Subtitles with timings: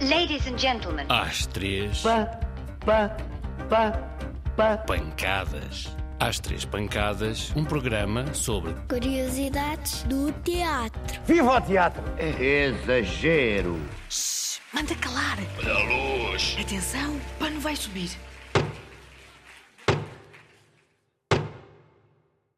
[0.00, 1.06] Ladies and gentlemen.
[1.08, 2.26] Às três, Pá,
[2.84, 3.16] pá,
[3.68, 3.92] pá,
[4.56, 4.76] pá.
[4.78, 5.94] pancadas.
[6.20, 11.20] Às três pancadas, um programa sobre Curiosidades do teatro.
[11.26, 12.02] Viva o teatro!
[12.18, 13.80] Exagero.
[14.72, 15.38] Manda calar.
[15.58, 16.56] Olha a luz.
[16.60, 18.10] Atenção, o pano vai subir.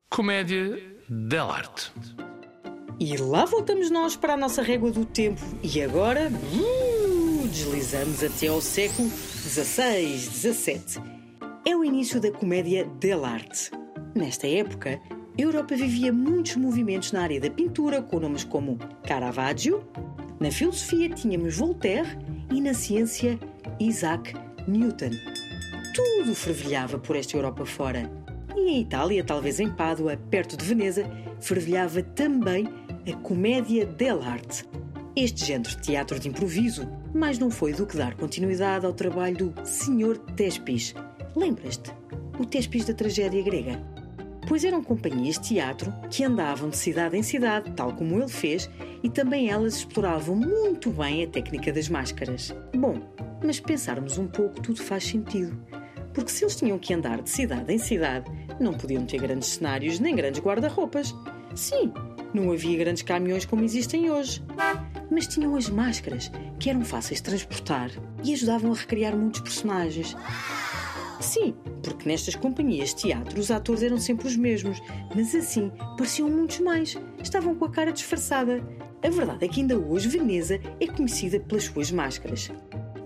[0.08, 0.80] comédia
[1.10, 1.92] dell'arte.
[2.98, 5.42] E lá voltamos nós para a nossa régua do tempo.
[5.62, 6.85] E agora uh,
[7.46, 11.02] deslizamos até ao século XVI, XVII.
[11.64, 13.70] É o início da comédia dell'arte.
[14.14, 19.84] Nesta época, a Europa vivia muitos movimentos na área da pintura, com nomes como Caravaggio.
[20.40, 22.18] Na filosofia tínhamos Voltaire
[22.50, 23.38] e na ciência
[23.78, 24.34] Isaac
[24.66, 25.10] Newton.
[25.94, 28.10] Tudo fervilhava por esta Europa fora.
[28.56, 31.04] E em Itália, talvez em Pádua, perto de Veneza,
[31.40, 32.66] fervilhava também
[33.10, 34.64] a comédia dell'arte.
[35.18, 39.50] Este género de teatro de improviso, mas não foi do que dar continuidade ao trabalho
[39.50, 40.18] do Sr.
[40.36, 40.94] Tespis.
[41.34, 41.90] Lembras-te?
[42.38, 43.82] O Tespis da tragédia grega.
[44.46, 48.68] Pois eram companhias de teatro que andavam de cidade em cidade, tal como ele fez,
[49.02, 52.54] e também elas exploravam muito bem a técnica das máscaras.
[52.76, 53.00] Bom,
[53.42, 55.58] mas pensarmos um pouco, tudo faz sentido.
[56.12, 59.98] Porque se eles tinham que andar de cidade em cidade, não podiam ter grandes cenários
[59.98, 61.14] nem grandes guarda-roupas.
[61.54, 61.90] Sim,
[62.32, 64.42] não havia grandes caminhões como existem hoje.
[65.10, 67.90] Mas tinham as máscaras, que eram fáceis de transportar
[68.24, 70.16] e ajudavam a recriar muitos personagens.
[71.20, 74.82] Sim, porque nestas companhias de teatro os atores eram sempre os mesmos,
[75.14, 76.96] mas assim pareciam muitos mais.
[77.22, 78.62] Estavam com a cara disfarçada.
[79.02, 82.50] A verdade é que ainda hoje Veneza é conhecida pelas suas máscaras.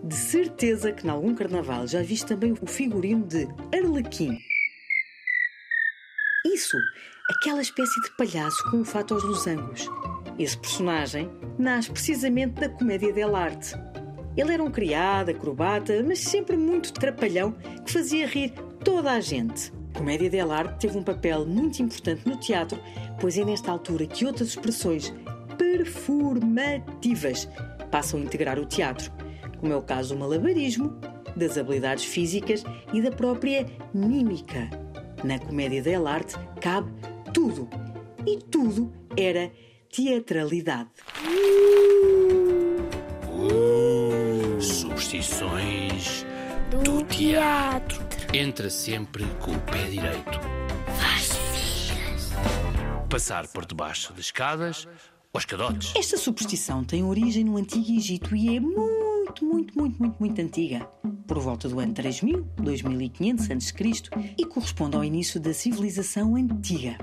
[0.02, 4.36] De certeza que, em algum carnaval, já viste também o figurino de Arlequim.
[6.44, 6.76] Isso,
[7.30, 9.88] aquela espécie de palhaço com um fato aos losangos.
[10.36, 13.74] Esse personagem nasce precisamente da comédia dell'arte.
[14.36, 17.52] Ele era um criado, acrobata, mas sempre muito trapalhão
[17.84, 18.52] que fazia rir
[18.84, 19.72] toda a gente.
[19.94, 22.80] A comédia dell'arte teve um papel muito importante no teatro,
[23.20, 25.12] pois é nesta altura que outras expressões
[25.56, 27.48] performativas
[27.90, 29.12] passam a integrar o teatro,
[29.58, 30.98] como é o caso do malabarismo,
[31.36, 34.68] das habilidades físicas e da própria mímica.
[35.22, 36.90] Na comédia dell'arte cabe
[37.32, 37.68] tudo.
[38.26, 39.50] E tudo era
[39.90, 40.90] teatralidade.
[43.28, 46.24] Uh, substituições
[46.70, 48.00] Do, do teatro.
[48.32, 50.40] Entra sempre com o pé direito.
[53.08, 54.86] Passar por debaixo das escadas
[55.32, 55.92] aos cadotes.
[55.96, 60.88] Esta superstição tem origem no Antigo Egito e é muito, muito, muito, muito, muito antiga.
[61.26, 63.74] Por volta do ano 3000, 2500 a.C.
[64.38, 66.98] e corresponde ao início da civilização antiga.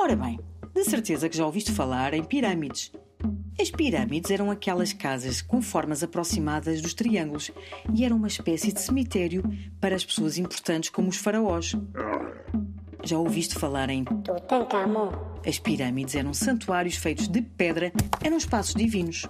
[0.00, 0.38] Ora bem,
[0.72, 2.92] de certeza que já ouviste falar em pirâmides.
[3.60, 7.50] As pirâmides eram aquelas casas com formas aproximadas dos triângulos
[7.92, 9.42] e eram uma espécie de cemitério
[9.80, 11.74] para as pessoas importantes como os faraós.
[13.02, 15.10] Já ouviste falar em Tutankhamon.
[15.44, 17.92] as pirâmides eram santuários feitos de pedra,
[18.22, 19.26] eram espaços divinos.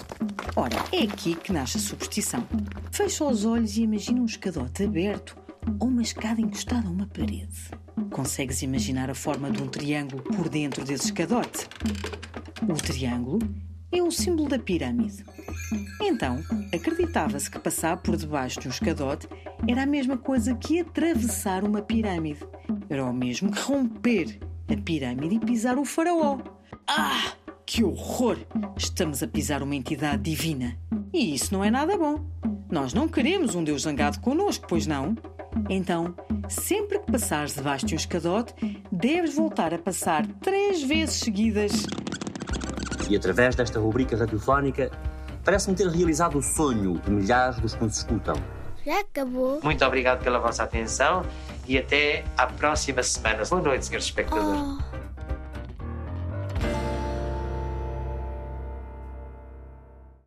[0.55, 2.47] Ora, é aqui que nasce a superstição.
[2.93, 5.48] Fecha os olhos e imagina um escadote aberto
[5.79, 7.71] ou uma escada encostada a uma parede.
[8.11, 11.67] Consegues imaginar a forma de um triângulo por dentro desse escadote?
[12.69, 13.39] O triângulo
[13.91, 15.25] é o símbolo da pirâmide.
[16.01, 16.43] Então,
[16.75, 19.29] acreditava-se que passar por debaixo de um escadote
[19.67, 22.47] era a mesma coisa que atravessar uma pirâmide.
[22.89, 24.39] Era o mesmo que romper
[24.69, 26.39] a pirâmide e pisar o faraó.
[26.87, 27.33] Ah,
[27.65, 28.39] que horror!
[28.77, 30.79] Estamos a pisar uma entidade divina.
[31.13, 32.25] E isso não é nada bom.
[32.71, 35.17] Nós não queremos um Deus zangado connosco, pois não?
[35.69, 36.15] Então,
[36.49, 38.55] sempre que passares debaixo de um escadote,
[38.91, 41.87] deves voltar a passar três vezes seguidas.
[43.09, 44.91] E através desta rubrica radiofónica,
[45.45, 48.37] parece-me ter realizado o sonho de milhares dos que nos escutam.
[48.85, 49.61] Já acabou?
[49.63, 51.25] Muito obrigado pela vossa atenção
[51.67, 53.45] e até à próxima semana.
[53.45, 54.61] Boa noite, senhores espectadores.
[54.61, 55.08] Oh.